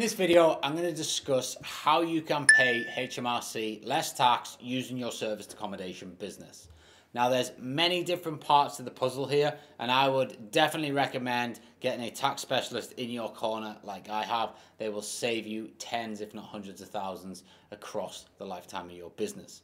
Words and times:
this 0.00 0.14
video, 0.14 0.58
I'm 0.62 0.72
going 0.72 0.86
to 0.86 0.94
discuss 0.94 1.58
how 1.62 2.00
you 2.00 2.22
can 2.22 2.46
pay 2.46 2.86
HMRC 2.96 3.86
less 3.86 4.14
tax 4.14 4.56
using 4.58 4.96
your 4.96 5.12
serviced 5.12 5.52
accommodation 5.52 6.16
business. 6.18 6.68
Now, 7.12 7.28
there's 7.28 7.52
many 7.58 8.02
different 8.02 8.40
parts 8.40 8.78
to 8.78 8.82
the 8.82 8.90
puzzle 8.90 9.26
here, 9.26 9.58
and 9.78 9.90
I 9.90 10.08
would 10.08 10.50
definitely 10.50 10.92
recommend 10.92 11.60
getting 11.80 12.02
a 12.02 12.10
tax 12.10 12.40
specialist 12.40 12.92
in 12.92 13.10
your 13.10 13.30
corner 13.30 13.76
like 13.84 14.08
I 14.08 14.24
have. 14.24 14.54
They 14.78 14.88
will 14.88 15.02
save 15.02 15.46
you 15.46 15.68
tens, 15.78 16.22
if 16.22 16.32
not 16.32 16.46
hundreds 16.46 16.80
of 16.80 16.88
thousands 16.88 17.44
across 17.70 18.24
the 18.38 18.46
lifetime 18.46 18.86
of 18.86 18.96
your 18.96 19.10
business. 19.10 19.62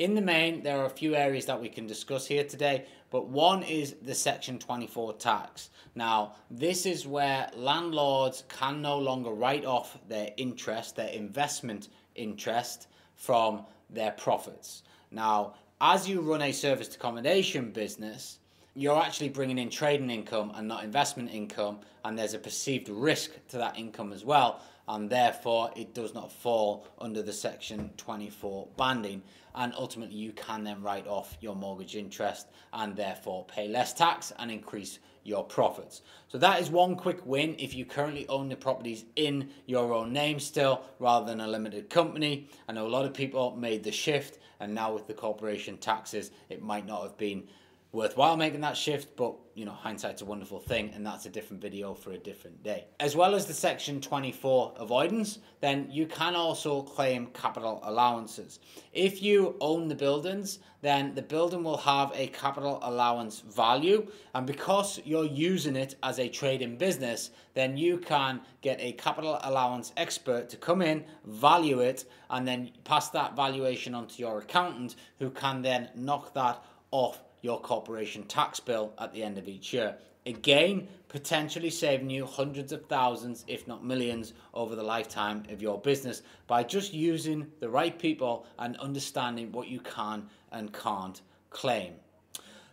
In 0.00 0.14
the 0.14 0.22
main, 0.22 0.62
there 0.62 0.80
are 0.80 0.86
a 0.86 0.88
few 0.88 1.14
areas 1.14 1.44
that 1.44 1.60
we 1.60 1.68
can 1.68 1.86
discuss 1.86 2.26
here 2.26 2.42
today, 2.42 2.86
but 3.10 3.28
one 3.28 3.62
is 3.62 3.96
the 4.00 4.14
Section 4.14 4.58
24 4.58 5.12
tax. 5.12 5.68
Now, 5.94 6.36
this 6.50 6.86
is 6.86 7.06
where 7.06 7.50
landlords 7.54 8.44
can 8.48 8.80
no 8.80 8.98
longer 8.98 9.28
write 9.28 9.66
off 9.66 9.98
their 10.08 10.30
interest, 10.38 10.96
their 10.96 11.10
investment 11.10 11.90
interest, 12.14 12.86
from 13.14 13.66
their 13.90 14.12
profits. 14.12 14.84
Now, 15.10 15.52
as 15.82 16.08
you 16.08 16.22
run 16.22 16.40
a 16.40 16.52
serviced 16.52 16.94
accommodation 16.94 17.70
business, 17.70 18.38
you're 18.74 19.02
actually 19.02 19.28
bringing 19.28 19.58
in 19.58 19.68
trading 19.68 20.08
income 20.08 20.50
and 20.54 20.66
not 20.66 20.82
investment 20.82 21.30
income, 21.30 21.80
and 22.06 22.18
there's 22.18 22.32
a 22.32 22.38
perceived 22.38 22.88
risk 22.88 23.32
to 23.48 23.58
that 23.58 23.78
income 23.78 24.14
as 24.14 24.24
well 24.24 24.62
and 24.88 25.10
therefore 25.10 25.70
it 25.76 25.94
does 25.94 26.14
not 26.14 26.32
fall 26.32 26.86
under 26.98 27.22
the 27.22 27.32
section 27.32 27.90
24 27.96 28.68
banding 28.76 29.22
and 29.54 29.72
ultimately 29.76 30.16
you 30.16 30.32
can 30.32 30.64
then 30.64 30.82
write 30.82 31.06
off 31.06 31.36
your 31.40 31.56
mortgage 31.56 31.96
interest 31.96 32.46
and 32.72 32.96
therefore 32.96 33.44
pay 33.46 33.68
less 33.68 33.92
tax 33.92 34.32
and 34.38 34.50
increase 34.50 34.98
your 35.22 35.44
profits. 35.44 36.02
So 36.28 36.38
that 36.38 36.60
is 36.60 36.70
one 36.70 36.96
quick 36.96 37.24
win 37.26 37.54
if 37.58 37.74
you 37.74 37.84
currently 37.84 38.26
own 38.28 38.48
the 38.48 38.56
properties 38.56 39.04
in 39.16 39.50
your 39.66 39.92
own 39.92 40.12
name 40.12 40.40
still 40.40 40.82
rather 40.98 41.26
than 41.26 41.40
a 41.40 41.48
limited 41.48 41.90
company. 41.90 42.48
I 42.68 42.72
know 42.72 42.86
a 42.86 42.88
lot 42.88 43.04
of 43.04 43.12
people 43.12 43.54
made 43.56 43.84
the 43.84 43.92
shift 43.92 44.38
and 44.60 44.74
now 44.74 44.94
with 44.94 45.06
the 45.06 45.14
corporation 45.14 45.76
taxes 45.78 46.30
it 46.48 46.62
might 46.62 46.86
not 46.86 47.02
have 47.02 47.18
been 47.18 47.44
worthwhile 47.92 48.36
making 48.36 48.60
that 48.60 48.76
shift, 48.76 49.16
but 49.16 49.34
you 49.54 49.64
know, 49.64 49.72
hindsight's 49.72 50.22
a 50.22 50.24
wonderful 50.24 50.60
thing, 50.60 50.90
and 50.94 51.04
that's 51.04 51.26
a 51.26 51.28
different 51.28 51.60
video 51.60 51.92
for 51.92 52.12
a 52.12 52.18
different 52.18 52.62
day. 52.62 52.86
As 52.98 53.16
well 53.16 53.34
as 53.34 53.46
the 53.46 53.52
Section 53.52 54.00
24 54.00 54.74
avoidance, 54.78 55.38
then 55.60 55.88
you 55.90 56.06
can 56.06 56.34
also 56.34 56.82
claim 56.82 57.26
capital 57.34 57.80
allowances. 57.82 58.60
If 58.92 59.22
you 59.22 59.56
own 59.60 59.88
the 59.88 59.94
buildings, 59.94 60.60
then 60.82 61.14
the 61.14 61.22
building 61.22 61.62
will 61.62 61.76
have 61.78 62.12
a 62.14 62.28
capital 62.28 62.78
allowance 62.82 63.40
value, 63.40 64.06
and 64.34 64.46
because 64.46 65.00
you're 65.04 65.26
using 65.26 65.76
it 65.76 65.96
as 66.02 66.18
a 66.18 66.28
trading 66.28 66.76
business, 66.76 67.30
then 67.54 67.76
you 67.76 67.98
can 67.98 68.40
get 68.62 68.80
a 68.80 68.92
capital 68.92 69.40
allowance 69.42 69.92
expert 69.96 70.48
to 70.50 70.56
come 70.56 70.80
in, 70.80 71.04
value 71.24 71.80
it, 71.80 72.04
and 72.30 72.46
then 72.46 72.70
pass 72.84 73.10
that 73.10 73.34
valuation 73.34 73.94
onto 73.94 74.22
your 74.22 74.38
accountant, 74.38 74.94
who 75.18 75.28
can 75.28 75.60
then 75.60 75.90
knock 75.94 76.32
that 76.34 76.62
off 76.92 77.20
your 77.42 77.60
corporation 77.60 78.24
tax 78.24 78.60
bill 78.60 78.92
at 78.98 79.12
the 79.12 79.22
end 79.22 79.38
of 79.38 79.48
each 79.48 79.72
year. 79.72 79.96
Again, 80.26 80.86
potentially 81.08 81.70
saving 81.70 82.10
you 82.10 82.26
hundreds 82.26 82.72
of 82.72 82.84
thousands, 82.86 83.44
if 83.48 83.66
not 83.66 83.84
millions, 83.84 84.34
over 84.52 84.76
the 84.76 84.82
lifetime 84.82 85.44
of 85.50 85.62
your 85.62 85.80
business 85.80 86.22
by 86.46 86.62
just 86.62 86.92
using 86.92 87.46
the 87.58 87.70
right 87.70 87.98
people 87.98 88.46
and 88.58 88.76
understanding 88.76 89.50
what 89.50 89.68
you 89.68 89.80
can 89.80 90.28
and 90.52 90.72
can't 90.72 91.22
claim. 91.48 91.94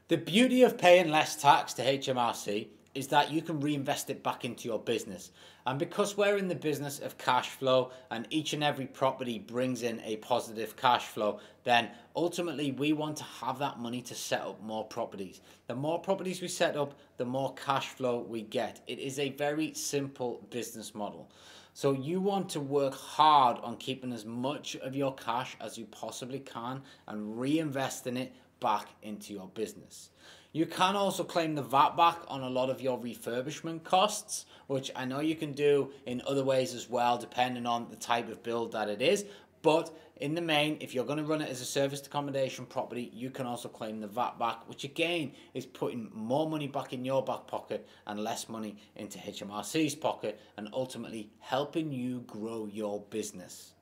The 0.09 0.17
beauty 0.17 0.63
of 0.63 0.77
paying 0.77 1.09
less 1.09 1.35
tax 1.35 1.73
to 1.75 1.83
HMRC 1.83 2.67
is 2.97 3.08
that 3.09 3.31
you 3.31 3.44
can 3.44 3.59
reinvest 3.59 4.09
it 4.09 4.24
back 4.24 4.44
into 4.44 4.68
your 4.68 4.80
business. 4.80 5.30
And 5.68 5.78
because 5.78 6.18
we're 6.18 6.38
in 6.38 6.47
the 6.47 6.56
business 6.56 6.97
of 6.97 7.19
cash 7.19 7.50
flow 7.50 7.91
and 8.09 8.25
each 8.31 8.53
and 8.53 8.63
every 8.63 8.88
property 8.88 9.38
brings 9.38 9.84
in 9.84 10.02
a 10.02 10.16
positive 10.18 10.75
cash 10.75 11.06
flow, 11.06 11.40
then 11.63 11.90
ultimately 12.16 12.72
we 12.72 12.94
want 12.94 13.18
to 13.18 13.24
have 13.24 13.59
that 13.59 13.80
money 13.80 14.02
to 14.02 14.16
set 14.16 14.41
up 14.41 14.63
more 14.63 14.84
properties. 14.84 15.41
The 15.68 15.75
more 15.75 16.00
properties 16.00 16.41
we 16.41 16.47
set 16.47 16.75
up, 16.75 16.97
the 17.18 17.25
more 17.25 17.53
cash 17.53 17.90
flow 17.90 18.25
we 18.28 18.41
get. 18.41 18.81
It 18.88 18.97
is 18.97 19.19
a 19.19 19.30
very 19.30 19.75
simple 19.75 20.47
business 20.50 20.96
model. 20.96 21.30
So 21.75 21.91
you 21.91 22.19
want 22.19 22.50
to 22.50 22.59
work 22.59 22.96
hard 22.96 23.59
on 23.59 23.78
keeping 23.78 24.12
as 24.12 24.25
much 24.25 24.75
of 24.78 24.96
your 24.96 25.13
cash 25.13 25.56
as 25.62 25.78
you 25.78 25.86
possibly 25.86 26.40
can 26.40 26.81
and 27.06 27.36
reinvesting 27.36 28.18
it 28.18 28.34
back 28.59 28.88
into 29.03 29.34
your 29.34 29.50
business. 29.53 30.09
You 30.53 30.66
can 30.66 30.96
also 30.96 31.24
claim 31.24 31.56
the 31.56 31.62
VAT 31.62 31.97
back 31.97 32.19
on 32.30 32.41
a 32.41 32.50
lot 32.50 32.69
of 32.69 32.81
your 32.81 32.97
refurbishment 32.97 33.84
costs, 33.84 34.46
which 34.68 34.90
I 34.96 35.06
know 35.06 35.19
you 35.19 35.35
can 35.35 35.52
do 35.52 35.91
in 36.06 36.22
other 36.25 36.44
ways 36.44 36.74
as 36.74 36.90
well, 36.90 37.18
depending 37.18 37.66
on 37.66 37.90
the 37.90 37.97
type 37.97 38.30
of 38.30 38.44
build 38.44 38.72
that 38.72 38.90
it 38.90 39.02
is. 39.02 39.25
But 39.62 39.96
in 40.16 40.34
the 40.34 40.41
main, 40.41 40.78
if 40.80 40.96
you're 40.96 41.06
going 41.06 41.19
to 41.19 41.25
run 41.25 41.41
it 41.41 41.50
as 41.50 41.62
a 41.62 41.66
serviced 41.66 42.07
accommodation 42.07 42.66
property, 42.66 43.12
you 43.13 43.30
can 43.30 43.46
also 43.46 43.68
claim 43.68 44.00
the 44.00 44.07
VAT 44.07 44.40
back, 44.40 44.68
which 44.69 44.84
again 44.84 45.34
is 45.53 45.66
putting 45.66 46.09
more 46.13 46.50
money 46.50 46.68
back 46.68 46.94
in 46.94 47.03
your 47.03 47.24
back 47.24 47.47
pocket 47.47 47.88
and 48.06 48.24
less 48.24 48.47
money 48.47 48.78
into 48.96 49.18
HMRC's 49.19 49.96
pocket 49.96 50.40
and 50.56 50.69
ultimately 50.72 51.30
helping 51.40 51.91
you 51.91 52.22
grow 52.22 52.66
your 52.66 53.02
business. 53.09 53.74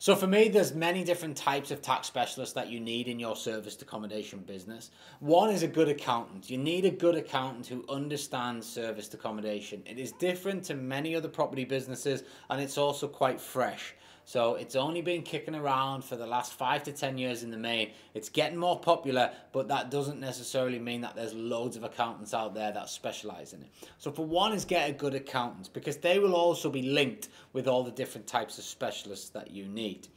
So 0.00 0.14
for 0.14 0.28
me, 0.28 0.48
there's 0.48 0.74
many 0.74 1.02
different 1.02 1.36
types 1.36 1.72
of 1.72 1.82
tax 1.82 2.06
specialists 2.06 2.54
that 2.54 2.70
you 2.70 2.78
need 2.78 3.08
in 3.08 3.18
your 3.18 3.34
serviced 3.34 3.82
accommodation 3.82 4.38
business. 4.38 4.92
One 5.18 5.50
is 5.50 5.64
a 5.64 5.68
good 5.68 5.88
accountant. 5.88 6.48
You 6.48 6.56
need 6.56 6.84
a 6.84 6.90
good 6.90 7.16
accountant 7.16 7.66
who 7.66 7.84
understands 7.88 8.64
serviced 8.64 9.14
accommodation. 9.14 9.82
It 9.86 9.98
is 9.98 10.12
different 10.12 10.62
to 10.64 10.74
many 10.74 11.16
other 11.16 11.28
property 11.28 11.64
businesses 11.64 12.22
and 12.48 12.62
it's 12.62 12.78
also 12.78 13.08
quite 13.08 13.40
fresh. 13.40 13.94
So 14.28 14.56
it's 14.56 14.76
only 14.76 15.00
been 15.00 15.22
kicking 15.22 15.54
around 15.54 16.04
for 16.04 16.14
the 16.14 16.26
last 16.26 16.52
five 16.52 16.82
to 16.82 16.92
ten 16.92 17.16
years 17.16 17.42
in 17.42 17.50
the 17.50 17.56
main. 17.56 17.92
It's 18.12 18.28
getting 18.28 18.58
more 18.58 18.78
popular, 18.78 19.30
but 19.52 19.68
that 19.68 19.90
doesn't 19.90 20.20
necessarily 20.20 20.78
mean 20.78 21.00
that 21.00 21.16
there's 21.16 21.32
loads 21.32 21.78
of 21.78 21.82
accountants 21.82 22.34
out 22.34 22.52
there 22.52 22.70
that 22.70 22.90
specialize 22.90 23.54
in 23.54 23.62
it. 23.62 23.68
So 23.96 24.12
for 24.12 24.26
one 24.26 24.52
is 24.52 24.66
get 24.66 24.90
a 24.90 24.92
good 24.92 25.14
accountant 25.14 25.70
because 25.72 25.96
they 25.96 26.18
will 26.18 26.34
also 26.34 26.68
be 26.68 26.82
linked 26.82 27.30
with 27.54 27.66
all 27.66 27.82
the 27.82 27.90
different 27.90 28.26
types 28.26 28.58
of 28.58 28.64
specialists 28.64 29.30
that 29.30 29.50
you 29.50 29.64
need. 29.64 30.08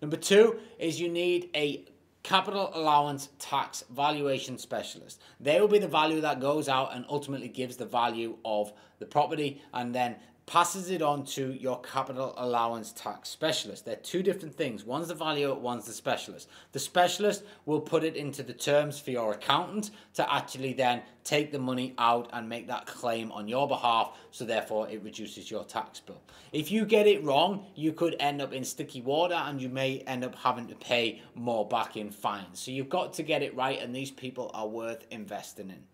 Number 0.00 0.16
two 0.16 0.58
is 0.78 0.98
you 0.98 1.10
need 1.10 1.50
a 1.54 1.84
capital 2.22 2.70
allowance 2.72 3.28
tax 3.38 3.84
valuation 3.90 4.56
specialist. 4.56 5.20
They 5.40 5.60
will 5.60 5.68
be 5.68 5.78
the 5.78 5.88
value 5.88 6.22
that 6.22 6.40
goes 6.40 6.70
out 6.70 6.96
and 6.96 7.04
ultimately 7.10 7.48
gives 7.48 7.76
the 7.76 7.84
value 7.84 8.38
of 8.46 8.72
the 8.98 9.04
property 9.04 9.60
and 9.74 9.94
then 9.94 10.16
passes 10.48 10.90
it 10.90 11.02
on 11.02 11.24
to 11.26 11.52
your 11.52 11.78
capital 11.82 12.32
allowance 12.38 12.90
tax 12.92 13.28
specialist. 13.28 13.84
They're 13.84 13.96
two 13.96 14.22
different 14.22 14.54
things. 14.54 14.82
One's 14.82 15.08
the 15.08 15.14
valuer, 15.14 15.54
one's 15.54 15.84
the 15.84 15.92
specialist. 15.92 16.48
The 16.72 16.78
specialist 16.78 17.44
will 17.66 17.82
put 17.82 18.02
it 18.02 18.16
into 18.16 18.42
the 18.42 18.54
terms 18.54 18.98
for 18.98 19.10
your 19.10 19.34
accountant 19.34 19.90
to 20.14 20.32
actually 20.32 20.72
then 20.72 21.02
take 21.22 21.52
the 21.52 21.58
money 21.58 21.94
out 21.98 22.30
and 22.32 22.48
make 22.48 22.66
that 22.66 22.86
claim 22.86 23.30
on 23.32 23.46
your 23.46 23.68
behalf, 23.68 24.16
so 24.30 24.46
therefore 24.46 24.88
it 24.88 25.02
reduces 25.02 25.50
your 25.50 25.64
tax 25.64 26.00
bill. 26.00 26.22
If 26.50 26.72
you 26.72 26.86
get 26.86 27.06
it 27.06 27.22
wrong, 27.22 27.66
you 27.74 27.92
could 27.92 28.16
end 28.18 28.40
up 28.40 28.54
in 28.54 28.64
sticky 28.64 29.02
water 29.02 29.34
and 29.34 29.60
you 29.60 29.68
may 29.68 29.98
end 30.06 30.24
up 30.24 30.34
having 30.34 30.66
to 30.68 30.74
pay 30.76 31.20
more 31.34 31.68
back 31.68 31.98
in 31.98 32.10
fines. 32.10 32.58
So 32.58 32.70
you've 32.70 32.88
got 32.88 33.12
to 33.14 33.22
get 33.22 33.42
it 33.42 33.54
right, 33.54 33.78
and 33.82 33.94
these 33.94 34.10
people 34.10 34.50
are 34.54 34.66
worth 34.66 35.04
investing 35.10 35.68
in. 35.68 35.84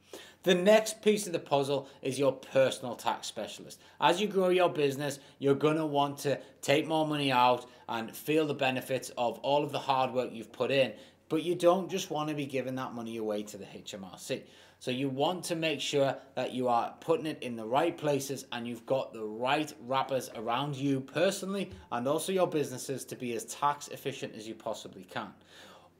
The 0.44 0.54
next 0.54 1.00
piece 1.00 1.26
of 1.26 1.32
the 1.32 1.38
puzzle 1.38 1.88
is 2.02 2.18
your 2.18 2.32
personal 2.32 2.96
tax 2.96 3.26
specialist. 3.26 3.80
As 4.00 4.20
you 4.20 4.28
grow 4.28 4.50
your 4.50 4.68
business, 4.68 5.18
you're 5.38 5.54
going 5.54 5.78
to 5.78 5.86
want 5.86 6.18
to 6.18 6.38
take 6.60 6.86
more 6.86 7.06
money 7.06 7.32
out 7.32 7.64
and 7.88 8.14
feel 8.14 8.46
the 8.46 8.54
benefits 8.54 9.10
of 9.16 9.38
all 9.38 9.64
of 9.64 9.72
the 9.72 9.78
hard 9.78 10.12
work 10.12 10.30
you've 10.32 10.52
put 10.52 10.70
in. 10.70 10.92
But 11.30 11.42
you 11.42 11.54
don't 11.54 11.90
just 11.90 12.10
want 12.10 12.28
to 12.28 12.34
be 12.34 12.44
giving 12.44 12.74
that 12.74 12.92
money 12.92 13.16
away 13.16 13.42
to 13.44 13.56
the 13.56 13.64
HMRC. 13.64 14.42
So 14.80 14.90
you 14.90 15.08
want 15.08 15.44
to 15.44 15.56
make 15.56 15.80
sure 15.80 16.14
that 16.34 16.52
you 16.52 16.68
are 16.68 16.92
putting 17.00 17.24
it 17.24 17.42
in 17.42 17.56
the 17.56 17.64
right 17.64 17.96
places 17.96 18.44
and 18.52 18.68
you've 18.68 18.84
got 18.84 19.14
the 19.14 19.24
right 19.24 19.72
wrappers 19.80 20.28
around 20.36 20.76
you 20.76 21.00
personally 21.00 21.70
and 21.90 22.06
also 22.06 22.32
your 22.32 22.46
businesses 22.46 23.06
to 23.06 23.16
be 23.16 23.32
as 23.32 23.46
tax 23.46 23.88
efficient 23.88 24.34
as 24.36 24.46
you 24.46 24.54
possibly 24.54 25.04
can. 25.04 25.32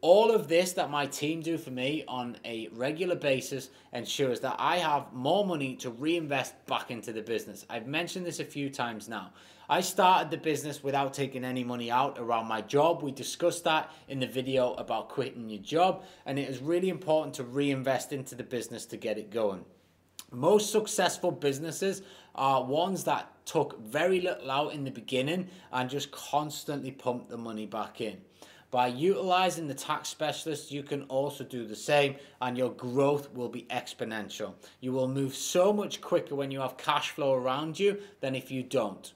All 0.05 0.33
of 0.33 0.49
this 0.49 0.75
that 0.75 0.91
my 0.91 1.07
team 1.07 1.41
do 1.41 1.57
for 1.57 1.71
me 1.71 2.05
on 2.07 2.37
a 2.45 2.69
regular 2.73 3.15
basis 3.15 3.71
ensures 3.95 4.39
that 4.41 4.57
I 4.59 4.77
have 4.77 5.11
more 5.15 5.47
money 5.47 5.77
to 5.77 5.89
reinvest 5.89 6.67
back 6.67 6.91
into 6.91 7.11
the 7.11 7.23
business. 7.23 7.65
I've 7.71 7.87
mentioned 7.87 8.27
this 8.27 8.39
a 8.39 8.45
few 8.45 8.69
times 8.69 9.09
now. 9.09 9.33
I 9.67 9.81
started 9.81 10.31
the 10.31 10.37
business 10.37 10.83
without 10.83 11.15
taking 11.15 11.43
any 11.43 11.65
money 11.65 11.91
out 11.91 12.19
around 12.19 12.49
my 12.49 12.61
job. 12.61 13.03
We 13.03 13.13
discussed 13.13 13.65
that 13.65 13.91
in 14.07 14.21
the 14.21 14.27
video 14.27 14.75
about 14.75 15.09
quitting 15.09 15.49
your 15.49 15.63
job, 15.63 16.05
and 16.27 16.39
it 16.39 16.51
is 16.51 16.59
really 16.59 16.91
important 16.91 17.33
to 17.37 17.45
reinvest 17.45 18.13
into 18.13 18.35
the 18.35 18.45
business 18.45 18.85
to 18.85 18.99
get 18.99 19.17
it 19.17 19.31
going. 19.31 19.65
Most 20.31 20.71
successful 20.71 21.31
businesses 21.31 22.03
are 22.35 22.63
ones 22.63 23.05
that 23.05 23.31
took 23.47 23.81
very 23.81 24.21
little 24.21 24.51
out 24.51 24.75
in 24.75 24.85
the 24.85 24.91
beginning 24.91 25.49
and 25.73 25.89
just 25.89 26.11
constantly 26.11 26.91
pumped 26.91 27.31
the 27.31 27.39
money 27.39 27.65
back 27.65 28.03
in. 28.03 28.19
By 28.75 28.89
utilizing 28.89 29.69
the 29.69 29.75
tax 29.75 30.09
specialist, 30.09 30.73
you 30.73 30.83
can 30.83 31.05
also 31.05 31.45
do 31.45 31.65
the 31.65 31.77
same 31.77 32.17
and 32.41 32.59
your 32.59 32.71
growth 32.71 33.33
will 33.33 33.49
be 33.49 33.69
exponential. 33.71 34.55
You 34.81 34.91
will 34.91 35.07
move 35.07 35.37
so 35.37 35.73
much 35.73 36.01
quicker 36.01 36.35
when 36.35 36.51
you 36.51 36.59
have 36.59 36.77
cash 36.77 37.11
flow 37.11 37.35
around 37.35 37.79
you 37.79 38.01
than 38.19 38.35
if 38.35 38.51
you 38.51 38.65
don't. 38.65 39.13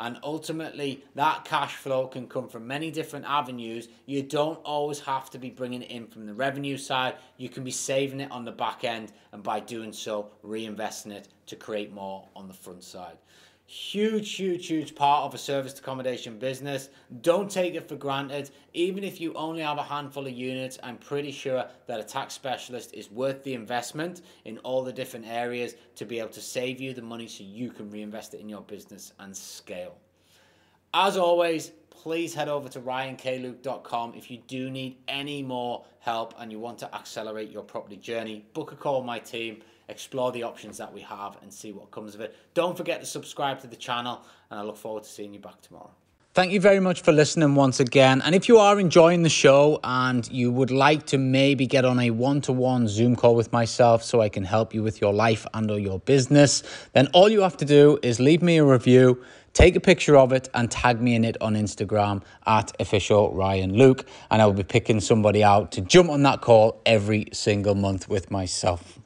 And 0.00 0.18
ultimately, 0.24 1.04
that 1.14 1.44
cash 1.44 1.76
flow 1.76 2.08
can 2.08 2.26
come 2.26 2.48
from 2.48 2.66
many 2.66 2.90
different 2.90 3.26
avenues. 3.26 3.86
You 4.06 4.24
don't 4.24 4.58
always 4.64 4.98
have 4.98 5.30
to 5.30 5.38
be 5.38 5.50
bringing 5.50 5.82
it 5.82 5.90
in 5.92 6.08
from 6.08 6.26
the 6.26 6.34
revenue 6.34 6.76
side. 6.76 7.14
You 7.36 7.48
can 7.48 7.62
be 7.62 7.70
saving 7.70 8.18
it 8.18 8.32
on 8.32 8.44
the 8.44 8.50
back 8.50 8.82
end, 8.82 9.12
and 9.30 9.40
by 9.40 9.60
doing 9.60 9.92
so, 9.92 10.32
reinvesting 10.44 11.12
it 11.12 11.28
to 11.46 11.54
create 11.54 11.92
more 11.92 12.26
on 12.34 12.48
the 12.48 12.54
front 12.54 12.82
side. 12.82 13.18
Huge, 13.68 14.32
huge, 14.32 14.68
huge 14.68 14.94
part 14.94 15.24
of 15.24 15.34
a 15.34 15.38
serviced 15.38 15.80
accommodation 15.80 16.38
business. 16.38 16.88
Don't 17.20 17.50
take 17.50 17.74
it 17.74 17.88
for 17.88 17.96
granted. 17.96 18.50
Even 18.74 19.02
if 19.02 19.20
you 19.20 19.34
only 19.34 19.62
have 19.62 19.78
a 19.78 19.82
handful 19.82 20.24
of 20.24 20.32
units, 20.32 20.78
I'm 20.84 20.96
pretty 20.98 21.32
sure 21.32 21.66
that 21.88 21.98
a 21.98 22.04
tax 22.04 22.34
specialist 22.34 22.94
is 22.94 23.10
worth 23.10 23.42
the 23.42 23.54
investment 23.54 24.22
in 24.44 24.58
all 24.58 24.84
the 24.84 24.92
different 24.92 25.26
areas 25.26 25.74
to 25.96 26.04
be 26.04 26.20
able 26.20 26.28
to 26.30 26.40
save 26.40 26.80
you 26.80 26.94
the 26.94 27.02
money 27.02 27.26
so 27.26 27.42
you 27.42 27.72
can 27.72 27.90
reinvest 27.90 28.34
it 28.34 28.40
in 28.40 28.48
your 28.48 28.62
business 28.62 29.12
and 29.18 29.36
scale. 29.36 29.96
As 30.94 31.16
always, 31.16 31.72
please 31.90 32.34
head 32.34 32.48
over 32.48 32.68
to 32.68 32.80
ryanluke.com 32.80 34.14
if 34.14 34.30
you 34.30 34.38
do 34.46 34.70
need 34.70 34.98
any 35.08 35.42
more 35.42 35.84
help 35.98 36.34
and 36.38 36.52
you 36.52 36.60
want 36.60 36.78
to 36.78 36.94
accelerate 36.94 37.50
your 37.50 37.64
property 37.64 37.96
journey. 37.96 38.46
Book 38.54 38.70
a 38.70 38.76
call 38.76 39.02
my 39.02 39.18
team 39.18 39.60
explore 39.88 40.32
the 40.32 40.42
options 40.42 40.78
that 40.78 40.92
we 40.92 41.00
have 41.02 41.36
and 41.42 41.52
see 41.52 41.72
what 41.72 41.90
comes 41.90 42.14
of 42.14 42.20
it. 42.20 42.34
Don't 42.54 42.76
forget 42.76 43.00
to 43.00 43.06
subscribe 43.06 43.60
to 43.60 43.66
the 43.66 43.76
channel, 43.76 44.22
and 44.50 44.60
I 44.60 44.62
look 44.62 44.76
forward 44.76 45.04
to 45.04 45.08
seeing 45.08 45.32
you 45.32 45.40
back 45.40 45.60
tomorrow. 45.60 45.90
Thank 46.34 46.52
you 46.52 46.60
very 46.60 46.80
much 46.80 47.00
for 47.00 47.12
listening 47.12 47.54
once 47.54 47.80
again. 47.80 48.20
And 48.20 48.34
if 48.34 48.46
you 48.46 48.58
are 48.58 48.78
enjoying 48.78 49.22
the 49.22 49.30
show 49.30 49.80
and 49.82 50.30
you 50.30 50.52
would 50.52 50.70
like 50.70 51.06
to 51.06 51.16
maybe 51.16 51.66
get 51.66 51.86
on 51.86 51.98
a 51.98 52.10
one-to-one 52.10 52.88
Zoom 52.88 53.16
call 53.16 53.34
with 53.34 53.54
myself 53.54 54.02
so 54.02 54.20
I 54.20 54.28
can 54.28 54.44
help 54.44 54.74
you 54.74 54.82
with 54.82 55.00
your 55.00 55.14
life 55.14 55.46
and 55.54 55.70
or 55.70 55.78
your 55.78 55.98
business, 55.98 56.62
then 56.92 57.06
all 57.14 57.30
you 57.30 57.40
have 57.40 57.56
to 57.56 57.64
do 57.64 57.98
is 58.02 58.20
leave 58.20 58.42
me 58.42 58.58
a 58.58 58.64
review, 58.64 59.24
take 59.54 59.76
a 59.76 59.80
picture 59.80 60.18
of 60.18 60.30
it 60.30 60.50
and 60.52 60.70
tag 60.70 61.00
me 61.00 61.14
in 61.14 61.24
it 61.24 61.38
on 61.40 61.54
Instagram 61.54 62.22
at 62.46 62.70
official 62.78 63.32
Ryan 63.32 63.72
Luke. 63.72 64.06
And 64.30 64.42
I 64.42 64.44
will 64.44 64.52
be 64.52 64.62
picking 64.62 65.00
somebody 65.00 65.42
out 65.42 65.72
to 65.72 65.80
jump 65.80 66.10
on 66.10 66.22
that 66.24 66.42
call 66.42 66.82
every 66.84 67.28
single 67.32 67.74
month 67.74 68.10
with 68.10 68.30
myself. 68.30 68.98